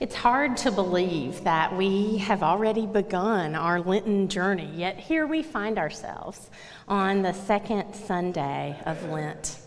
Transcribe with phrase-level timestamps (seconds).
[0.00, 5.42] It's hard to believe that we have already begun our Lenten journey, yet here we
[5.42, 6.50] find ourselves
[6.86, 9.58] on the second Sunday of Lent.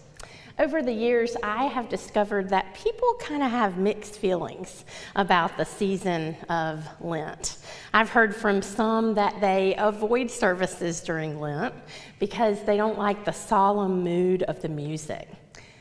[0.58, 4.86] Over the years, I have discovered that people kind of have mixed feelings
[5.18, 7.58] about the season of Lent.
[7.94, 11.74] I've heard from some that they avoid services during Lent
[12.20, 15.28] because they don't like the solemn mood of the music.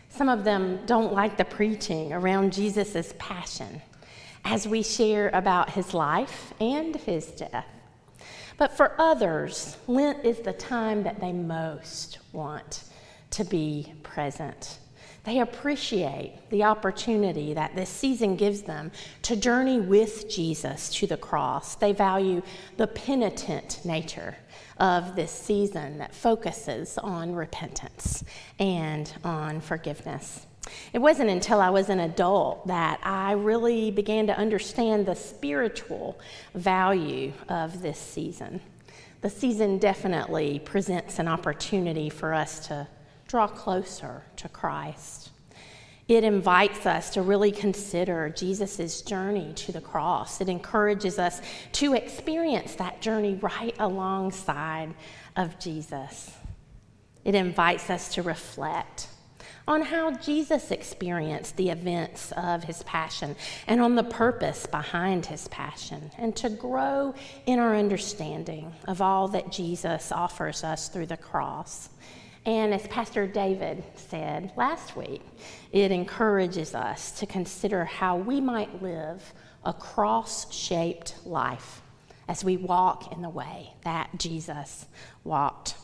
[0.08, 3.80] Some of them don't like the preaching around Jesus' passion
[4.44, 7.66] as we share about his life and his death.
[8.56, 12.84] But for others, Lent is the time that they most want
[13.30, 14.78] to be present.
[15.24, 18.90] They appreciate the opportunity that this season gives them
[19.22, 21.74] to journey with Jesus to the cross.
[21.74, 22.42] They value
[22.78, 24.36] the penitent nature
[24.78, 28.24] of this season that focuses on repentance
[28.58, 30.46] and on forgiveness.
[30.92, 36.18] It wasn't until I was an adult that I really began to understand the spiritual
[36.54, 38.60] value of this season.
[39.20, 42.88] The season definitely presents an opportunity for us to
[43.28, 45.30] draw closer to Christ.
[46.08, 50.40] It invites us to really consider Jesus' journey to the cross.
[50.40, 51.40] It encourages us
[51.72, 54.92] to experience that journey right alongside
[55.36, 56.32] of Jesus.
[57.24, 59.06] It invites us to reflect
[59.70, 63.36] on how Jesus experienced the events of his passion
[63.68, 67.14] and on the purpose behind his passion, and to grow
[67.46, 71.88] in our understanding of all that Jesus offers us through the cross.
[72.44, 75.22] And as Pastor David said last week,
[75.70, 79.32] it encourages us to consider how we might live
[79.64, 81.80] a cross shaped life
[82.26, 84.86] as we walk in the way that Jesus
[85.22, 85.76] walked.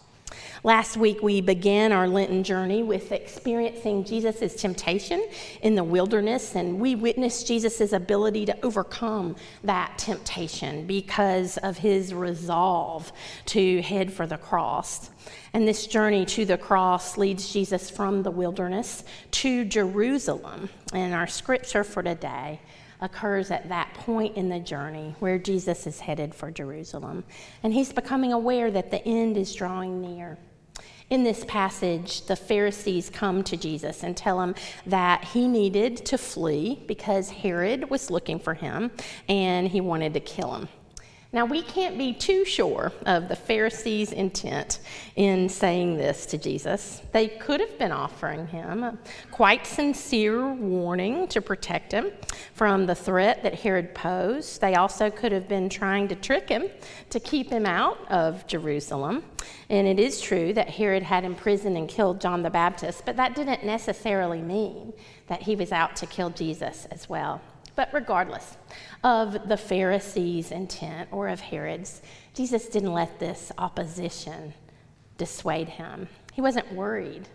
[0.63, 5.27] Last week, we began our Lenten journey with experiencing Jesus' temptation
[5.63, 12.13] in the wilderness, and we witnessed Jesus' ability to overcome that temptation because of his
[12.13, 13.13] resolve
[13.47, 15.11] to head for the cross.
[15.53, 20.69] And this journey to the cross leads Jesus from the wilderness to Jerusalem.
[20.93, 22.61] And our scripture for today
[23.01, 27.25] occurs at that point in the journey where Jesus is headed for Jerusalem.
[27.63, 30.39] And he's becoming aware that the end is drawing near.
[31.09, 36.19] In this passage, the Pharisees come to Jesus and tell him that he needed to
[36.19, 38.91] flee because Herod was looking for him
[39.29, 40.69] and he wanted to kill him.
[41.33, 44.79] Now, we can't be too sure of the Pharisees' intent
[45.17, 47.03] in saying this to Jesus.
[47.13, 48.97] They could have been offering him a
[49.33, 52.13] quite sincere warning to protect him
[52.55, 54.61] from the threat that Herod posed.
[54.61, 56.69] They also could have been trying to trick him
[57.11, 59.25] to keep him out of Jerusalem.
[59.69, 63.35] And it is true that Herod had imprisoned and killed John the Baptist, but that
[63.35, 64.93] didn't necessarily mean
[65.27, 67.41] that he was out to kill Jesus as well.
[67.77, 68.57] But regardless
[69.05, 72.03] of the Pharisees' intent or of Herod's,
[72.35, 74.55] Jesus didn't let this opposition
[75.19, 76.09] dissuade him.
[76.33, 77.29] He wasn't worried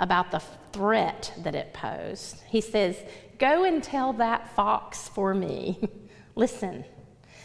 [0.00, 0.42] about the
[0.72, 2.42] threat that it posed.
[2.48, 2.96] He says,
[3.38, 5.88] Go and tell that fox for me.
[6.34, 6.84] Listen,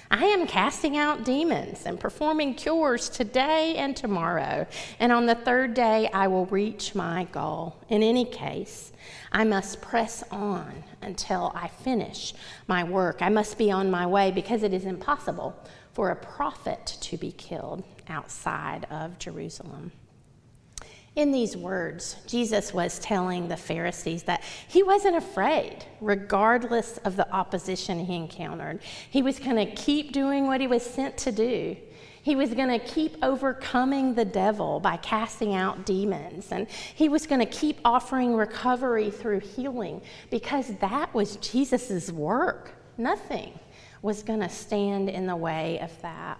[0.10, 4.66] I am casting out demons and performing cures today and tomorrow.
[5.00, 7.76] And on the third day, I will reach my goal.
[7.90, 8.94] In any case,
[9.32, 12.34] I must press on until I finish
[12.68, 13.22] my work.
[13.22, 15.56] I must be on my way because it is impossible
[15.92, 19.92] for a prophet to be killed outside of Jerusalem.
[21.18, 27.28] In these words, Jesus was telling the Pharisees that he wasn't afraid, regardless of the
[27.32, 28.82] opposition he encountered.
[29.10, 31.76] He was going to keep doing what he was sent to do.
[32.22, 36.52] He was going to keep overcoming the devil by casting out demons.
[36.52, 42.76] And he was going to keep offering recovery through healing because that was Jesus' work.
[42.96, 43.58] Nothing
[44.04, 46.40] was going to stand in the way of that.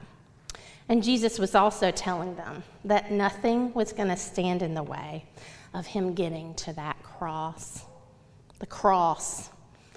[0.90, 5.26] And Jesus was also telling them that nothing was going to stand in the way
[5.74, 7.84] of him getting to that cross.
[8.60, 9.50] The cross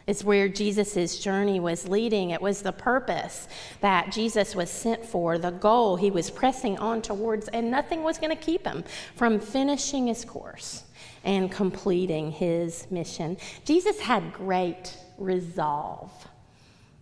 [0.07, 2.31] is where Jesus' journey was leading.
[2.31, 3.47] It was the purpose
[3.81, 8.19] that Jesus was sent for, the goal he was pressing on towards, and nothing was
[8.19, 8.83] going to keep him
[9.15, 10.85] from finishing his course
[11.23, 13.37] and completing his mission.
[13.65, 16.27] Jesus had great resolve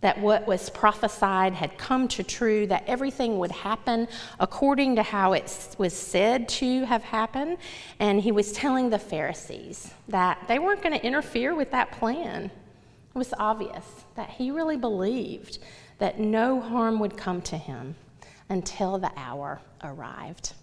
[0.01, 4.07] that what was prophesied had come to true, that everything would happen
[4.39, 7.57] according to how it was said to have happened.
[7.99, 12.45] And he was telling the Pharisees that they weren't going to interfere with that plan.
[12.45, 13.85] It was obvious
[14.15, 15.59] that he really believed
[15.97, 17.95] that no harm would come to him
[18.47, 20.53] until the hour arrived.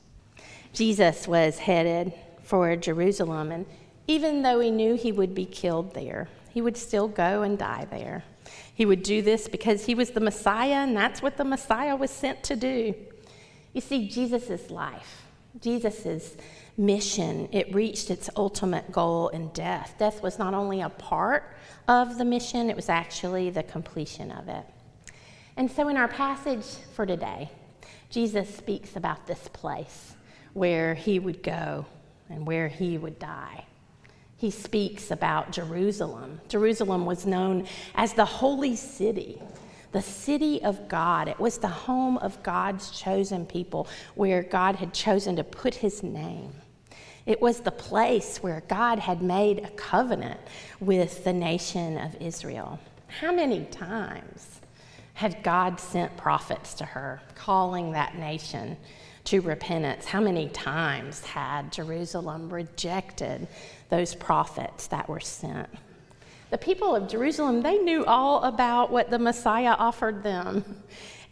[0.73, 2.13] Jesus was headed
[2.43, 3.67] for Jerusalem, and
[4.07, 7.87] even though he knew he would be killed there, he would still go and die
[7.91, 8.25] there.
[8.77, 12.11] He would do this because he was the Messiah, and that's what the Messiah was
[12.11, 12.95] sent to do.
[13.73, 15.23] You see, Jesus' life,
[15.63, 16.37] Jesus'
[16.77, 19.95] mission, it reached its ultimate goal in death.
[19.99, 21.57] Death was not only a part
[21.89, 24.67] of the mission, it was actually the completion of it.
[25.57, 27.51] And so, in our passage for today,
[28.11, 30.17] Jesus speaks about this place
[30.53, 31.87] where he would go
[32.29, 33.65] and where he would die.
[34.37, 36.41] He speaks about Jerusalem.
[36.49, 39.41] Jerusalem was known as the holy city,
[39.93, 41.29] the city of God.
[41.29, 46.03] It was the home of God's chosen people where God had chosen to put his
[46.03, 46.53] name.
[47.25, 50.41] It was the place where God had made a covenant
[50.81, 52.79] with the nation of Israel.
[53.09, 54.61] How many times
[55.17, 58.77] had God sent prophets to her, calling that nation
[59.25, 60.05] to repentance?
[60.05, 63.49] How many times had Jerusalem rejected
[63.89, 65.71] those prophets that were sent?
[66.51, 70.83] The people of Jerusalem, they knew all about what the Messiah offered them.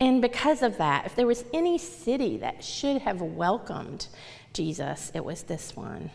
[0.01, 4.09] And because of that, if there was any city that should have welcomed
[4.55, 6.11] Jesus, it was this one.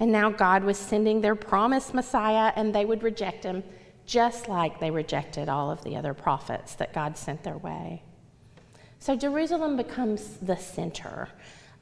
[0.00, 3.62] And now God was sending their promised Messiah, and they would reject him
[4.06, 8.02] just like they rejected all of the other prophets that God sent their way.
[8.98, 11.28] So Jerusalem becomes the center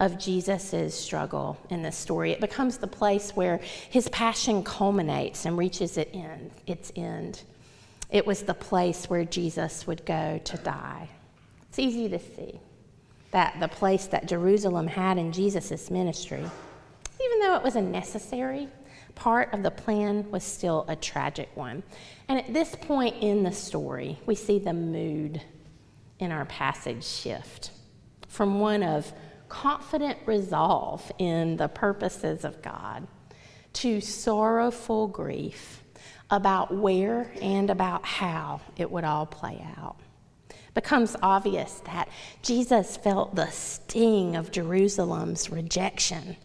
[0.01, 2.33] of Jesus' struggle in this story.
[2.33, 3.61] It becomes the place where
[3.91, 7.43] his passion culminates and reaches its end, its end.
[8.11, 11.09] It was the place where Jesus would go to die.
[11.69, 12.61] It's easy to see
[13.31, 16.45] that the place that Jerusalem had in Jesus' ministry,
[17.25, 18.69] even though it was a necessary
[19.15, 21.83] part of the plan, was still a tragic one.
[22.29, 25.41] And at this point in the story, we see the mood
[26.19, 27.71] in our passage shift
[28.29, 29.13] from one of
[29.49, 33.07] confident resolve in the purposes of God
[33.75, 35.83] to sorrowful grief
[36.31, 39.97] about where and about how it would all play out
[40.49, 42.09] It becomes obvious that
[42.43, 46.37] Jesus felt the sting of Jerusalem's rejection,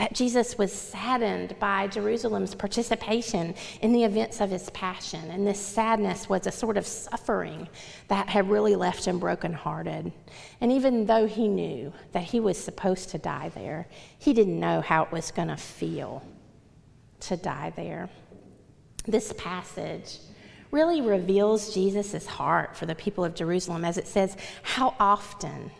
[0.00, 5.30] that Jesus was saddened by Jerusalem's participation in the events of his passion.
[5.30, 7.68] And this sadness was a sort of suffering
[8.08, 10.10] that had really left him brokenhearted.
[10.62, 13.88] And even though he knew that he was supposed to die there,
[14.18, 16.22] he didn't know how it was going to feel
[17.20, 18.08] to die there.
[19.06, 20.16] This passage
[20.70, 25.70] really reveals Jesus' heart for the people of Jerusalem as it says, How often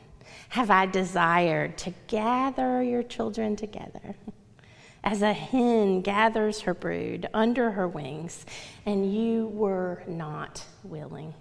[0.51, 4.17] have I desired to gather your children together?
[5.05, 8.45] As a hen gathers her brood under her wings,
[8.85, 11.35] and you were not willing.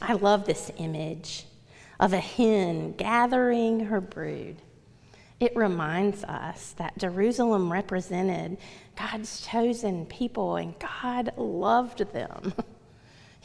[0.00, 1.46] I love this image
[2.00, 4.56] of a hen gathering her brood.
[5.38, 8.58] It reminds us that Jerusalem represented
[8.96, 12.54] God's chosen people, and God loved them.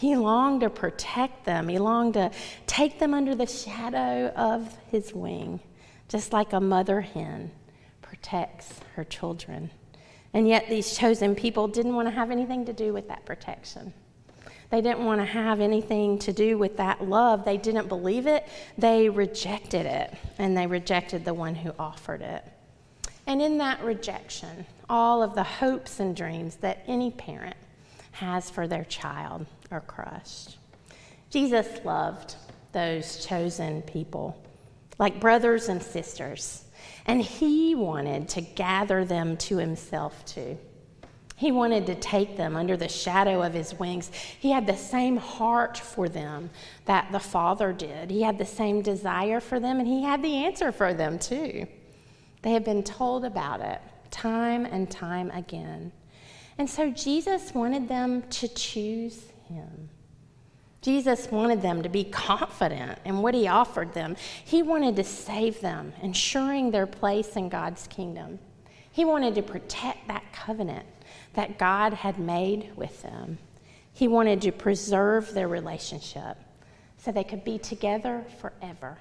[0.02, 2.32] He longed to protect them, He longed to
[2.66, 5.60] take them under the shadow of His wing,
[6.10, 7.52] just like a mother hen
[8.02, 9.70] protects her children.
[10.34, 13.94] And yet, these chosen people didn't want to have anything to do with that protection.
[14.72, 17.46] They didn't want to have anything to do with that love.
[17.46, 18.48] They didn't believe it.
[18.80, 22.44] They rejected it, and they rejected the one who offered it.
[23.28, 27.58] And in that rejection, all of the hopes and dreams that any parent
[28.14, 30.58] has for their child are crushed.
[31.30, 32.36] Jesus loved
[32.74, 34.38] those chosen people
[35.00, 36.66] like brothers and sisters,
[37.06, 40.58] and he wanted to gather them to himself too.
[41.36, 44.12] He wanted to take them under the shadow of his wings.
[44.14, 46.52] He had the same heart for them
[46.86, 48.12] that the Father did.
[48.12, 51.66] He had the same desire for them, and he had the answer for them too.
[52.44, 55.92] They had been told about it time and time again.
[56.60, 59.90] And so Jesus wanted them to choose him.
[60.82, 64.16] Jesus wanted them to be confident in what he offered them.
[64.44, 68.40] He wanted to save them, ensuring their place in God's kingdom.
[68.92, 70.86] He wanted to protect that covenant
[71.34, 73.38] that God had made with them.
[73.94, 76.38] He wanted to preserve their relationship
[76.98, 78.98] so they could be together forever.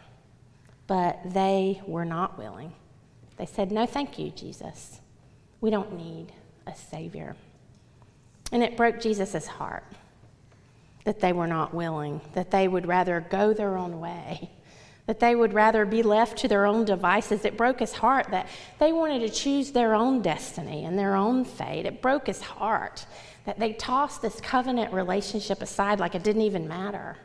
[0.87, 2.73] But they were not willing.
[3.37, 5.01] They said, No, thank you, Jesus.
[5.63, 6.33] We don't need
[6.67, 7.37] a Savior.
[8.53, 9.85] And it broke Jesus' heart
[11.05, 14.51] that they were not willing, that they would rather go their own way,
[15.07, 17.45] that they would rather be left to their own devices.
[17.45, 21.45] It broke his heart that they wanted to choose their own destiny and their own
[21.45, 21.87] fate.
[21.87, 23.07] It broke his heart
[23.45, 27.17] that they tossed this covenant relationship aside like it didn't even matter.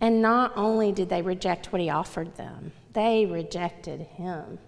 [0.00, 4.58] And not only did they reject what he offered them, they rejected him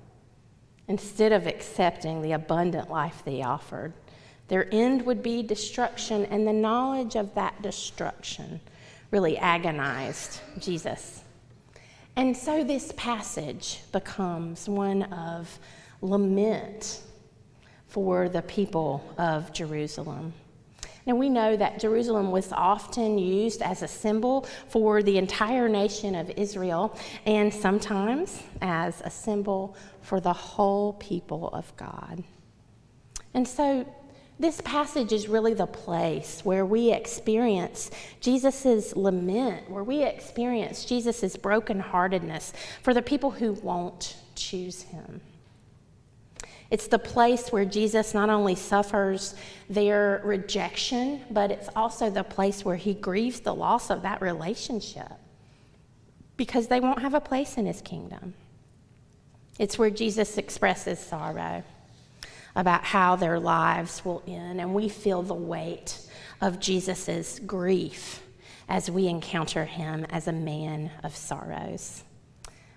[0.88, 3.94] instead of accepting the abundant life that he offered.
[4.48, 8.60] Their end would be destruction, and the knowledge of that destruction
[9.10, 11.22] really agonized Jesus.
[12.16, 15.58] And so this passage becomes one of
[16.02, 17.00] lament
[17.86, 20.32] for the people of Jerusalem.
[21.04, 26.14] Now, we know that Jerusalem was often used as a symbol for the entire nation
[26.14, 26.96] of Israel
[27.26, 32.22] and sometimes as a symbol for the whole people of God.
[33.34, 33.84] And so,
[34.42, 41.36] this passage is really the place where we experience Jesus' lament, where we experience Jesus'
[41.36, 45.20] brokenheartedness for the people who won't choose him.
[46.70, 49.36] It's the place where Jesus not only suffers
[49.70, 55.12] their rejection, but it's also the place where he grieves the loss of that relationship
[56.36, 58.34] because they won't have a place in his kingdom.
[59.58, 61.62] It's where Jesus expresses sorrow
[62.54, 65.98] about how their lives will end, and we feel the weight
[66.40, 68.22] of Jesus' grief
[68.68, 72.04] as we encounter him as a man of sorrows.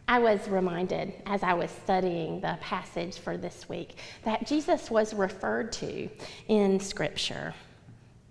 [0.08, 5.14] I was reminded as I was studying the passage for this week that Jesus was
[5.14, 6.10] referred to
[6.48, 7.56] in Scripture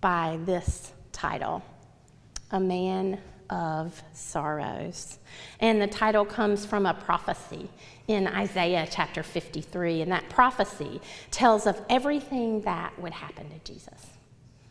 [0.01, 1.63] by this title,
[2.53, 3.19] A Man
[3.51, 5.19] of Sorrows.
[5.61, 7.69] And the title comes from a prophecy
[8.09, 14.07] in Isaiah chapter 53, and that prophecy tells of everything that would happen to Jesus.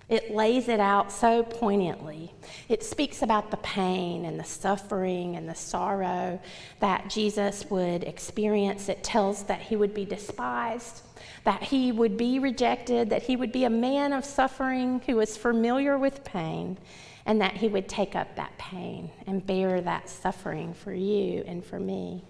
[0.10, 2.34] It lays it out so poignantly.
[2.68, 6.40] It speaks about the pain and the suffering and the sorrow
[6.82, 8.90] that Jesus would experience.
[8.90, 11.02] It tells that he would be despised,
[11.46, 15.38] that he would be rejected, that he would be a man of suffering who was
[15.38, 16.78] familiar with pain,
[17.26, 21.64] and that he would take up that pain and bear that suffering for you and
[21.64, 22.24] for me.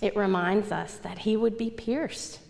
[0.00, 2.40] It reminds us that he would be pierced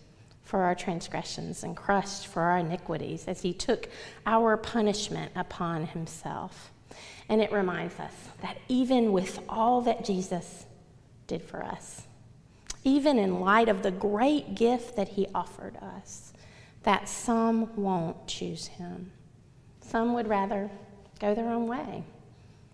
[0.44, 3.88] for our transgressions and crushed for our iniquities as he took
[4.26, 6.70] our punishment upon himself.
[7.28, 10.66] And it reminds us that even with all that Jesus
[11.26, 12.02] did for us,
[12.84, 16.32] even in light of the great gift that he offered us,
[16.82, 19.12] that some won't choose him.
[19.80, 20.70] Some would rather
[21.22, 22.04] go their own way.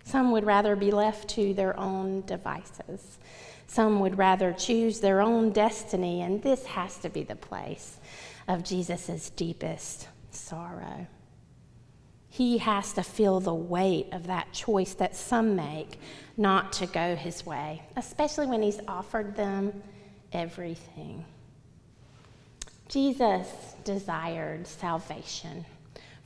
[0.05, 3.19] Some would rather be left to their own devices.
[3.67, 7.99] Some would rather choose their own destiny, and this has to be the place
[8.49, 11.07] of Jesus' deepest sorrow.
[12.31, 16.00] He has to feel the weight of that choice that some make
[16.38, 19.83] not to go his way, especially when he's offered them
[20.33, 21.26] everything.
[22.88, 23.49] Jesus
[23.85, 25.67] desired salvation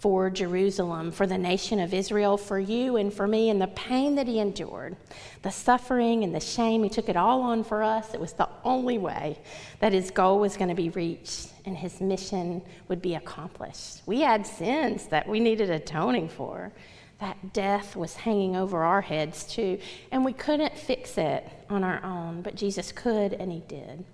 [0.03, 4.17] for Jerusalem, for the nation of Israel, for you and for me, and the pain
[4.17, 4.97] that he endured,
[5.43, 6.83] the suffering and the shame.
[6.83, 8.13] He took it all on for us.
[8.13, 9.39] It was the only way
[9.79, 14.03] that his goal was going to be reached and his mission would be accomplished.
[14.05, 16.73] We had sins that we needed atoning for.
[17.21, 19.79] That death was hanging over our heads too,
[20.11, 24.05] and we couldn't fix it on our own, but Jesus could, and he did.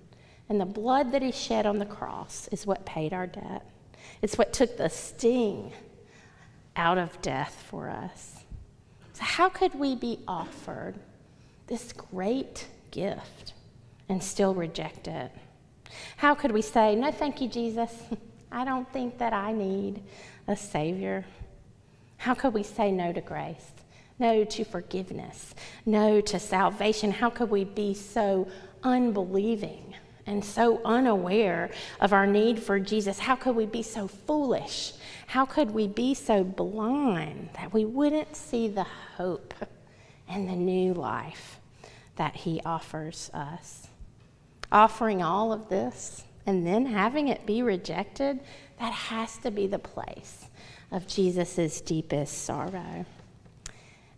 [0.49, 3.65] And the blood that he shed on the cross is what paid our debt.
[4.21, 5.71] It's what took the sting
[6.75, 8.43] out of death for us.
[9.13, 10.95] So, how could we be offered
[11.67, 13.53] this great gift
[14.07, 15.31] and still reject it?
[16.17, 17.93] How could we say, No, thank you, Jesus.
[18.51, 20.01] I don't think that I need
[20.47, 21.25] a Savior?
[22.17, 23.71] How could we say no to grace?
[24.17, 25.55] No to forgiveness?
[25.85, 27.11] No to salvation?
[27.11, 28.49] How could we be so
[28.83, 29.88] unbelieving
[30.29, 34.93] and so unaware of our need for Jesus, how could we be so foolish?
[35.25, 38.85] How could we be so blind that we wouldn't see the
[39.17, 39.55] hope
[40.27, 41.59] and the new life
[42.15, 43.87] that He offers us?
[44.71, 48.39] Offering all of this and then having it be rejected,
[48.79, 50.45] that has to be the place
[50.91, 53.05] of Jesus' deepest sorrow.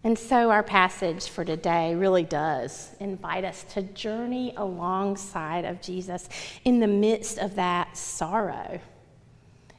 [0.03, 6.27] And so, our passage for today really does invite us to journey alongside of Jesus
[6.65, 8.79] in the midst of that sorrow.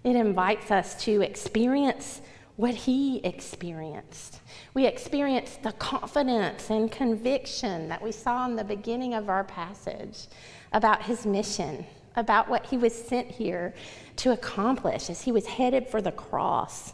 [0.05, 2.21] It invites us to experience
[2.55, 4.41] what he experienced.
[4.75, 10.29] We experience the confidence and conviction that we saw in the beginning of our passage
[10.73, 13.75] about his mission, about what he was sent here
[14.17, 16.93] to accomplish as he was headed for the cross.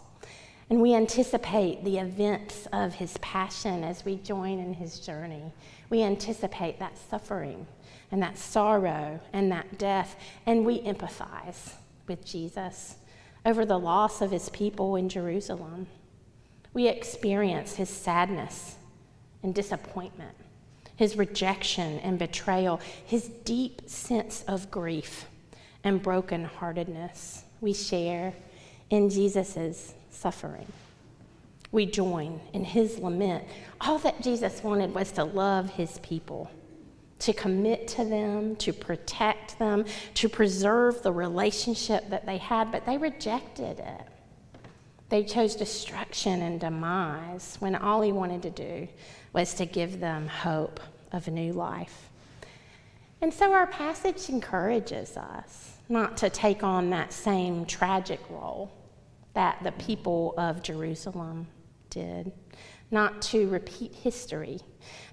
[0.71, 5.53] And we anticipate the events of his passion as we join in his journey.
[5.89, 7.67] We anticipate that suffering
[8.11, 11.73] and that sorrow and that death, and we empathize
[12.07, 12.97] with Jesus
[13.47, 15.87] over the loss of his people in Jerusalem.
[16.75, 18.77] We experience his sadness
[19.43, 20.37] and disappointment,
[20.97, 25.27] his rejection and betrayal, his deep sense of grief
[25.83, 27.43] and brokenheartedness.
[27.61, 28.35] We share
[28.91, 30.67] in Jesus' suffering.
[31.71, 33.45] We join in his lament.
[33.81, 36.51] All that Jesus wanted was to love his people,
[37.21, 39.85] to commit to them, to protect them,
[40.15, 44.03] to preserve the relationship that they had, but they rejected it.
[45.11, 48.89] They chose destruction and demise when all he wanted to do
[49.33, 50.81] was to give them hope
[51.13, 52.09] of a new life.
[53.21, 58.71] And so our passage encourages us not to take on that same tragic role
[59.39, 61.47] that the people of Jerusalem
[61.91, 62.33] did,
[62.91, 64.59] not to repeat history,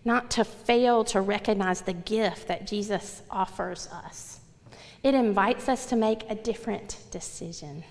[0.04, 4.40] not to fail to recognize the gift that Jesus offers us.
[5.04, 7.84] It invites us to make a different decision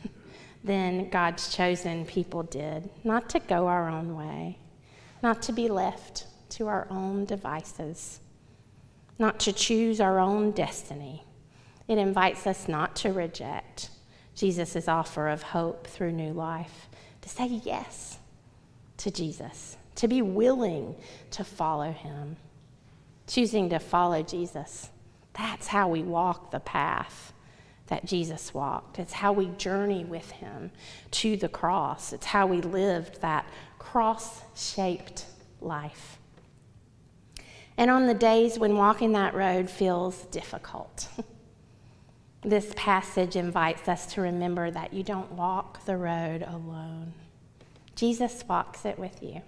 [0.65, 4.59] than God's chosen people did, not to go our own way,
[5.23, 8.19] not to be left to our own devices,
[9.21, 11.25] not to choose our own destiny.
[11.87, 13.91] It invites us not to reject
[14.35, 16.89] Jesus' offer of hope through new life,
[17.23, 18.19] to say yes
[18.99, 20.97] to Jesus, to be willing
[21.31, 22.37] to follow him.
[23.27, 24.91] Choosing to follow Jesus,
[25.33, 27.33] that's how we walk the path
[27.87, 28.99] that Jesus walked.
[28.99, 30.71] It's how we journey with him
[31.13, 32.13] to the cross.
[32.13, 33.47] It's how we lived that
[33.79, 35.27] cross shaped
[35.61, 36.19] life.
[37.77, 41.09] And on the days when walking that road feels difficult,
[42.45, 47.15] this passage invites us to remember that you don't walk the road alone.
[47.97, 49.43] Jesus walks it with you.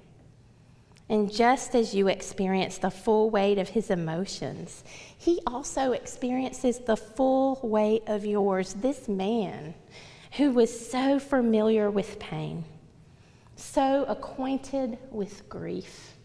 [1.08, 4.82] And just as you experience the full weight of his emotions,
[5.16, 8.74] he also experiences the full weight of yours.
[8.74, 9.74] This man
[10.36, 12.64] who was so familiar with pain,
[13.54, 16.16] so acquainted with grief,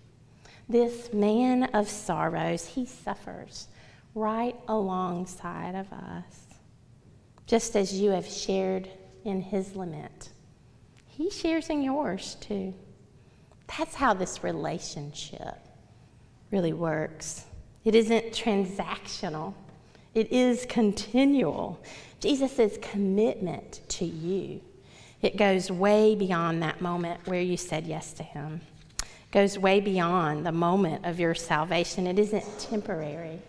[0.67, 3.67] this man of sorrows, he suffers
[4.15, 6.50] right alongside of us.
[7.45, 8.89] Just as you have shared
[9.25, 10.29] in his lament,
[11.05, 12.73] he shares in yours too.
[13.77, 15.55] That's how this relationship
[16.51, 17.45] really works.
[17.83, 19.53] It isn't transactional,
[20.13, 21.81] it is continual.
[22.19, 24.61] Jesus' commitment to you.
[25.23, 28.61] It goes way beyond that moment where you said yes to him
[29.31, 32.05] goes way beyond the moment of your salvation.
[32.05, 33.39] It isn't temporary,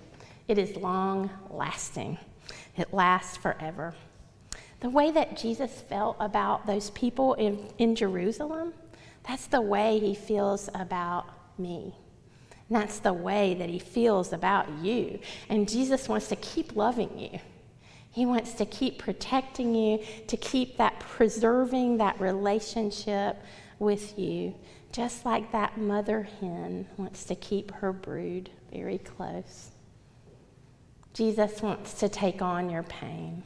[0.48, 2.18] it is long lasting,
[2.76, 3.94] it lasts forever.
[4.80, 8.74] The way that Jesus felt about those people in, in Jerusalem,
[9.26, 11.26] that's the way he feels about
[11.58, 11.94] me.
[12.68, 15.20] And that's the way that he feels about you.
[15.48, 17.38] And Jesus wants to keep loving you.
[18.10, 23.36] He wants to keep protecting you, to keep that preserving that relationship
[23.78, 24.54] with you
[24.92, 29.70] just like that mother hen wants to keep her brood very close.
[31.14, 33.42] Jesus wants to take on your pain,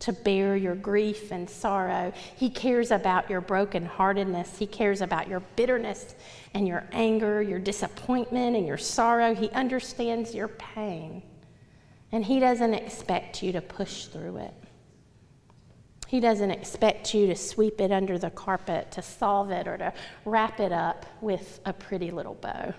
[0.00, 2.12] to bear your grief and sorrow.
[2.36, 4.56] He cares about your brokenheartedness.
[4.56, 6.14] He cares about your bitterness
[6.54, 9.34] and your anger, your disappointment and your sorrow.
[9.34, 11.22] He understands your pain,
[12.12, 14.54] and He doesn't expect you to push through it.
[16.08, 19.92] He doesn't expect you to sweep it under the carpet, to solve it, or to
[20.24, 22.74] wrap it up with a pretty little bow.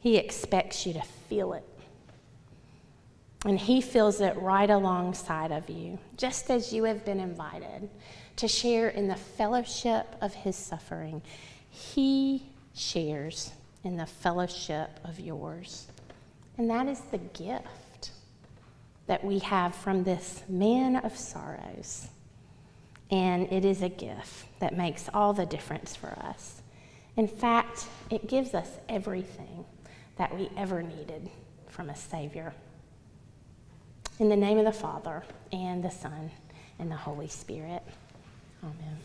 [0.00, 1.64] He expects you to feel it.
[3.44, 7.88] And He feels it right alongside of you, just as you have been invited
[8.36, 11.22] to share in the fellowship of His suffering.
[11.70, 12.42] He
[12.74, 13.52] shares
[13.84, 15.86] in the fellowship of yours.
[16.58, 18.10] And that is the gift
[19.06, 22.08] that we have from this man of sorrows.
[23.10, 26.62] And it is a gift that makes all the difference for us.
[27.16, 29.64] In fact, it gives us everything
[30.20, 31.30] that we ever needed
[31.68, 32.52] from a Savior.
[34.18, 36.30] In the name of the Father, and the Son,
[36.78, 37.82] and the Holy Spirit.
[38.62, 38.98] Amen.